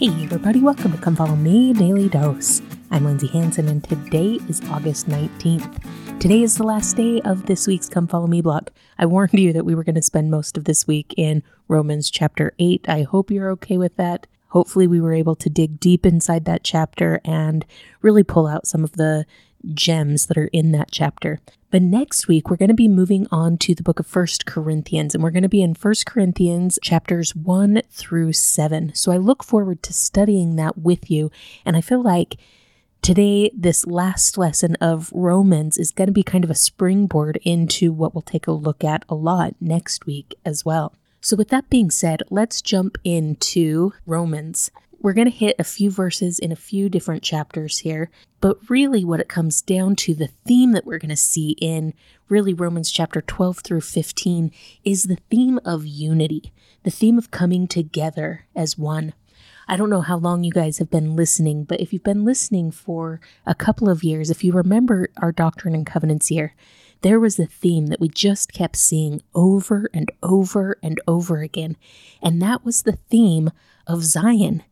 [0.00, 2.62] Hey everybody, welcome to Come Follow Me Daily Dose.
[2.90, 6.18] I'm Lindsay Hanson and today is August 19th.
[6.18, 8.70] Today is the last day of this week's Come Follow Me block.
[8.98, 12.10] I warned you that we were going to spend most of this week in Romans
[12.10, 12.88] chapter 8.
[12.88, 14.26] I hope you're okay with that.
[14.48, 17.66] Hopefully, we were able to dig deep inside that chapter and
[18.00, 19.26] really pull out some of the
[19.74, 21.40] gems that are in that chapter.
[21.70, 25.14] But next week, we're going to be moving on to the book of First Corinthians,
[25.14, 28.92] and we're going to be in First Corinthians chapters 1 through 7.
[28.94, 31.30] So I look forward to studying that with you,
[31.64, 32.38] and I feel like
[33.02, 37.92] today, this last lesson of Romans is going to be kind of a springboard into
[37.92, 40.94] what we'll take a look at a lot next week as well.
[41.20, 44.70] So, with that being said, let's jump into Romans.
[45.02, 48.10] We're going to hit a few verses in a few different chapters here,
[48.42, 51.94] but really what it comes down to, the theme that we're going to see in
[52.28, 54.52] really Romans chapter 12 through 15,
[54.84, 59.14] is the theme of unity, the theme of coming together as one.
[59.66, 62.70] I don't know how long you guys have been listening, but if you've been listening
[62.70, 66.54] for a couple of years, if you remember our Doctrine and Covenants year,
[67.00, 71.78] there was a theme that we just kept seeing over and over and over again,
[72.20, 73.50] and that was the theme
[73.86, 74.62] of Zion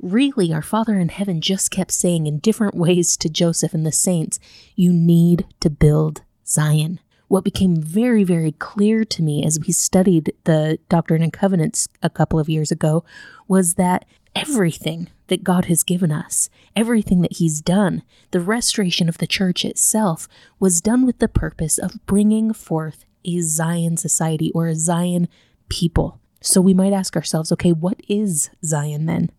[0.00, 3.92] really our Father in heaven just kept saying in different ways to Joseph and the
[3.92, 4.38] saints,
[4.76, 7.00] you need to build Zion.
[7.28, 12.10] What became very, very clear to me as we studied the Doctrine and Covenants a
[12.10, 13.04] couple of years ago
[13.46, 19.18] was that everything that God has given us, everything that He's done, the restoration of
[19.18, 20.26] the church itself,
[20.58, 25.28] was done with the purpose of bringing forth a Zion society or a Zion
[25.68, 26.18] people.
[26.40, 29.30] So we might ask ourselves, okay, what is Zion then?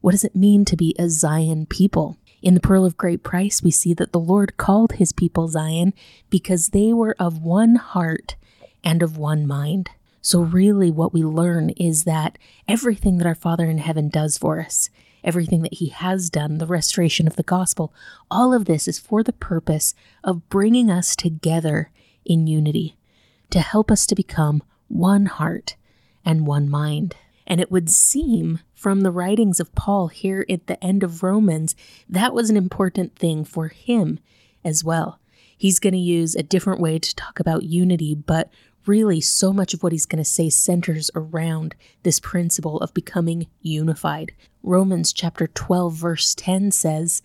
[0.00, 2.16] What does it mean to be a Zion people?
[2.42, 5.92] In the Pearl of Great Price, we see that the Lord called his people Zion
[6.30, 8.36] because they were of one heart
[8.82, 9.90] and of one mind.
[10.22, 14.60] So, really, what we learn is that everything that our Father in heaven does for
[14.60, 14.88] us,
[15.22, 17.92] everything that He has done, the restoration of the gospel,
[18.30, 19.94] all of this is for the purpose
[20.24, 21.90] of bringing us together
[22.24, 22.96] in unity,
[23.50, 25.76] to help us to become one heart
[26.24, 27.16] and one mind.
[27.46, 31.74] And it would seem from the writings of Paul here at the end of Romans,
[32.08, 34.18] that was an important thing for him
[34.64, 35.20] as well.
[35.56, 38.50] He's going to use a different way to talk about unity, but
[38.86, 43.46] really, so much of what he's going to say centers around this principle of becoming
[43.60, 44.32] unified.
[44.62, 47.22] Romans chapter 12, verse 10 says,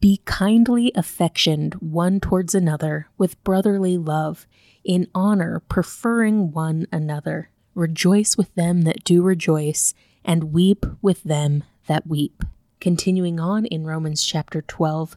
[0.00, 4.46] Be kindly affectioned one towards another with brotherly love,
[4.84, 7.50] in honor, preferring one another.
[7.74, 9.94] Rejoice with them that do rejoice
[10.24, 12.42] and weep with them that weep.
[12.80, 15.16] Continuing on in Romans chapter 12,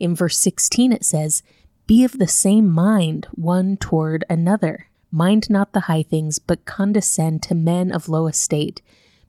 [0.00, 1.42] in verse 16 it says,
[1.86, 4.88] Be of the same mind one toward another.
[5.10, 8.82] Mind not the high things, but condescend to men of low estate.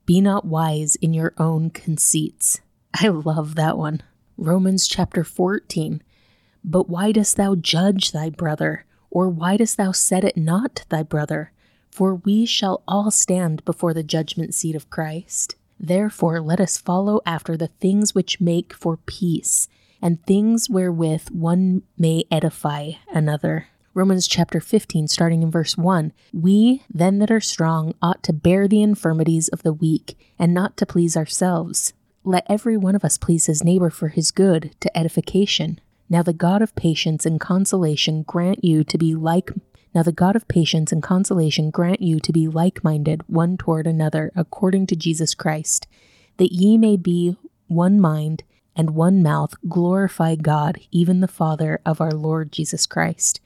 [0.06, 2.60] Be not wise in your own conceits.
[2.94, 4.02] I love that one.
[4.38, 6.02] Romans chapter 14.
[6.64, 8.86] But why dost thou judge thy brother?
[9.12, 11.52] Or why dost thou set it not thy brother?
[11.96, 15.56] For we shall all stand before the judgment seat of Christ.
[15.80, 19.70] Therefore, let us follow after the things which make for peace,
[20.02, 23.68] and things wherewith one may edify another.
[23.94, 28.68] Romans chapter 15, starting in verse 1 We, then that are strong, ought to bear
[28.68, 31.94] the infirmities of the weak, and not to please ourselves.
[32.26, 35.80] Let every one of us please his neighbor for his good, to edification.
[36.10, 39.52] Now the God of patience and consolation grant you to be like
[39.96, 43.88] now the God of patience and consolation grant you to be like minded one toward
[43.88, 45.88] another according to Jesus Christ,
[46.36, 48.44] that ye may be one mind
[48.76, 53.40] and one mouth glorify God, even the Father of our Lord Jesus Christ.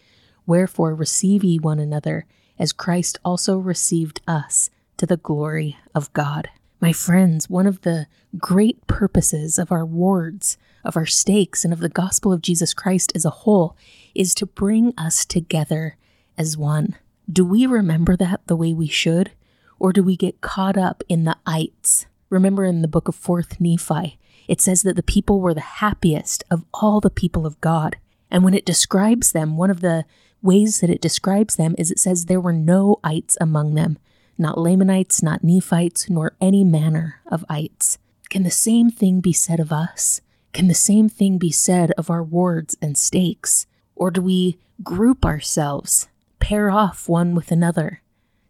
[0.47, 2.25] Wherefore receive ye one another,
[2.57, 6.49] as Christ also received us to the glory of God.
[6.81, 8.07] My friends, one of the
[8.39, 13.11] great purposes of our wards, of our stakes, and of the gospel of Jesus Christ
[13.13, 13.77] as a whole
[14.15, 15.95] is to bring us together
[16.39, 16.95] as one.
[17.31, 19.31] Do we remember that the way we should?
[19.77, 22.07] Or do we get caught up in the ites?
[22.29, 24.17] Remember in the book of 4th Nephi,
[24.47, 27.97] it says that the people were the happiest of all the people of God.
[28.31, 30.05] And when it describes them, one of the
[30.41, 33.97] ways that it describes them is it says there were no ites among them,
[34.37, 37.97] not Lamanites, not Nephites, nor any manner of ites.
[38.29, 40.21] Can the same thing be said of us?
[40.53, 43.67] Can the same thing be said of our wards and stakes?
[43.95, 46.07] Or do we group ourselves
[46.49, 48.01] pair off one with another,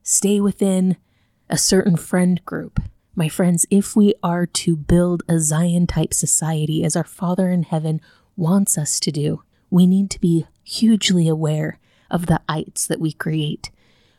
[0.04, 0.96] stay within
[1.50, 2.80] a certain friend group.
[3.14, 7.64] My friends, if we are to build a Zion type society as our Father in
[7.64, 8.00] heaven
[8.38, 11.78] wants us to do, we need to be hugely aware
[12.10, 13.70] of the ites that we create.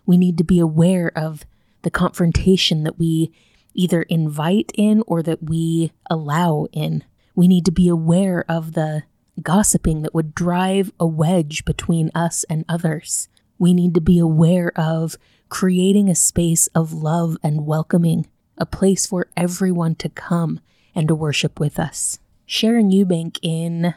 [0.05, 1.47] We need to be aware of
[1.81, 3.33] the confrontation that we
[3.73, 7.03] either invite in or that we allow in.
[7.35, 9.05] We need to be aware of the
[9.43, 13.31] gossiping that would drive a wedge between us and others.
[13.61, 15.17] We need to be aware of
[15.51, 18.27] creating a space of love and welcoming,
[18.57, 20.61] a place for everyone to come
[20.95, 22.19] and to worship with us.
[22.47, 23.95] Sharon Eubank in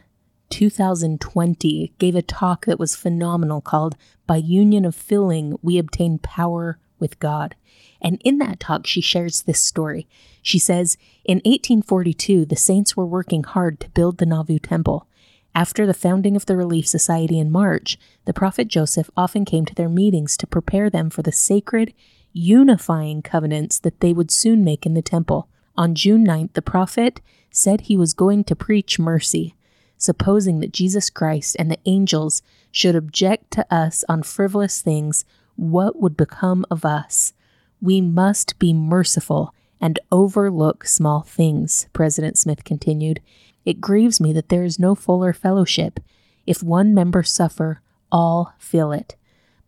[0.50, 3.96] 2020 gave a talk that was phenomenal called
[4.28, 7.56] By Union of Feeling, We Obtain Power with God.
[8.02, 10.10] And in that talk, she shares this story.
[10.42, 15.08] She says, In 1842, the saints were working hard to build the Nauvoo Temple.
[15.56, 19.76] After the founding of the Relief Society in March, the prophet Joseph often came to
[19.76, 21.94] their meetings to prepare them for the sacred,
[22.32, 25.48] unifying covenants that they would soon make in the temple.
[25.78, 27.22] On June 9th, the prophet
[27.52, 29.56] said he was going to preach mercy,
[29.98, 32.42] supposing that Jesus Christ and the angels
[32.72, 35.24] should object to us on frivolous things,
[35.56, 37.34] what would become of us?
[37.80, 43.20] We must be merciful and overlook small things, President Smith continued.
[43.66, 46.00] It grieves me that there is no fuller fellowship.
[46.46, 47.82] If one member suffer,
[48.12, 49.16] all feel it.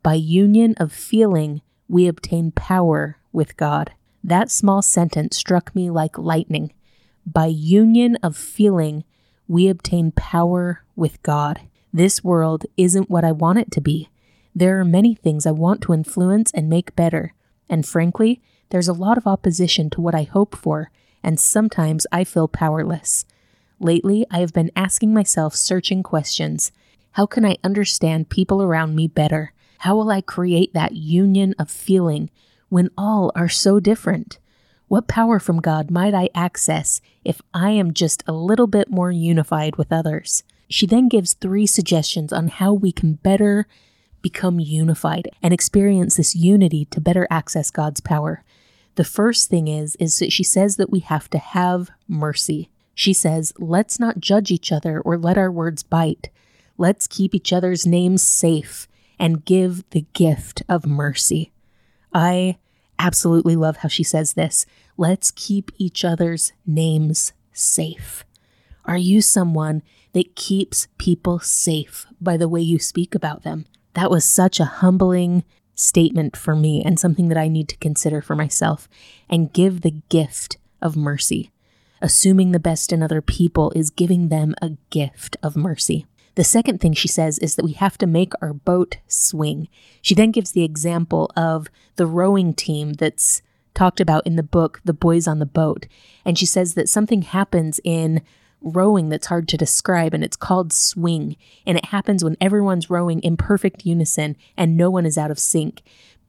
[0.03, 3.93] By union of feeling, we obtain power with God.
[4.23, 6.73] That small sentence struck me like lightning.
[7.25, 9.03] By union of feeling,
[9.47, 11.61] we obtain power with God.
[11.93, 14.09] This world isn't what I want it to be.
[14.53, 17.33] There are many things I want to influence and make better,
[17.69, 20.91] and frankly, there's a lot of opposition to what I hope for,
[21.23, 23.25] and sometimes I feel powerless.
[23.79, 26.71] Lately, I have been asking myself searching questions.
[27.11, 29.53] How can I understand people around me better?
[29.79, 32.29] How will I create that union of feeling
[32.69, 34.39] when all are so different?
[34.87, 39.11] What power from God might I access if I am just a little bit more
[39.11, 40.43] unified with others?
[40.69, 43.67] She then gives three suggestions on how we can better
[44.21, 48.43] become unified and experience this unity to better access God's power.
[48.95, 52.69] The first thing is is that she says that we have to have mercy.
[52.95, 56.29] She says, "Let's not judge each other or let our words bite.
[56.77, 58.87] Let's keep each other's names safe
[59.19, 61.51] and give the gift of mercy."
[62.13, 62.57] I
[62.97, 64.65] absolutely love how she says this.
[64.97, 68.25] Let's keep each other's names safe.
[68.85, 69.83] Are you someone
[70.13, 73.65] that keeps people safe by the way you speak about them?
[73.95, 75.43] That was such a humbling
[75.73, 78.87] statement for me and something that I need to consider for myself
[79.29, 81.51] and give the gift of mercy.
[82.05, 86.05] Assuming the best in other people is giving them a gift of mercy.
[86.35, 89.69] The second thing she says is that we have to make our boat swing.
[90.03, 93.41] She then gives the example of the rowing team that's
[93.73, 95.87] talked about in the book, The Boys on the Boat.
[96.23, 98.21] And she says that something happens in
[98.61, 101.37] rowing that's hard to describe, and it's called swing.
[101.65, 105.39] And it happens when everyone's rowing in perfect unison and no one is out of
[105.39, 105.81] sync.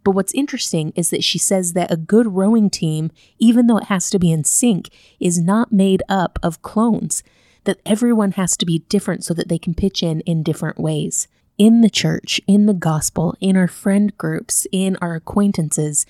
[0.07, 3.11] But what's interesting is that she says that a good rowing team,
[3.41, 4.89] even though it has to be in sync,
[5.19, 7.25] is not made up of clones,
[7.65, 11.27] that everyone has to be different so that they can pitch in in different ways.
[11.59, 16.07] In the church, in the gospel, in our friend groups, in our acquaintances,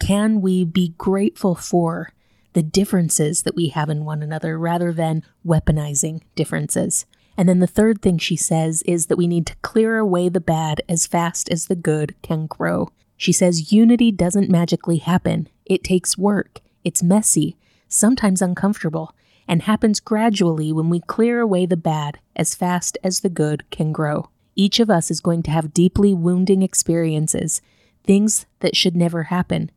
[0.00, 2.12] can we be grateful for
[2.54, 7.06] the differences that we have in one another rather than weaponizing differences.
[7.36, 10.40] And then the third thing she says is that we need to clear away the
[10.40, 12.88] bad as fast as the good can grow.
[13.18, 17.56] She says unity doesn't magically happen, it takes work, it's messy,
[17.88, 19.12] sometimes uncomfortable,
[19.48, 23.92] and happens gradually when we clear away the bad as fast as the good can
[23.92, 24.30] grow.
[24.54, 27.60] Each of us is going to have deeply wounding experiences,
[28.04, 29.72] things that should never happen.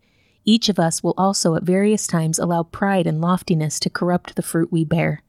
[0.46, 4.44] Each of us will also at various times allow pride and loftiness to corrupt the
[4.44, 5.24] fruit we bear.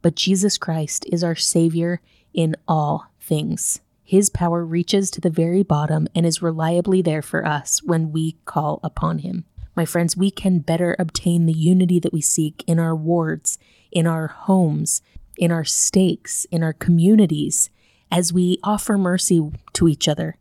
[0.00, 2.00] But Jesus Christ is our Savior
[2.32, 3.80] in all things.
[4.08, 8.38] His power reaches to the very bottom and is reliably there for us when we
[8.46, 9.44] call upon Him.
[9.76, 13.58] My friends, we can better obtain the unity that we seek in our wards,
[13.92, 15.02] in our homes,
[15.36, 17.68] in our stakes, in our communities,
[18.10, 20.38] as we offer mercy to each other,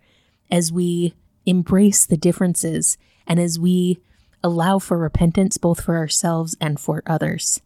[0.49, 1.13] as we
[1.45, 2.97] embrace the differences,
[3.27, 3.99] and as we
[4.45, 7.59] allow for repentance both for ourselves and for others.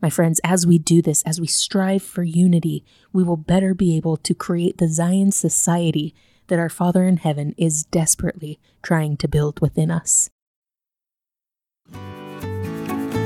[0.00, 3.96] My friends, as we do this, as we strive for unity, we will better be
[3.96, 6.14] able to create the Zion society
[6.46, 10.30] that our Father in heaven is desperately trying to build within us.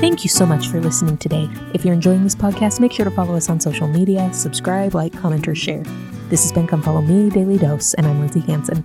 [0.01, 1.47] Thank you so much for listening today.
[1.73, 5.13] If you're enjoying this podcast, make sure to follow us on social media, subscribe, like,
[5.13, 5.83] comment, or share.
[6.29, 8.83] This has been Come Follow Me Daily Dose, and I'm Lindsay Hanson.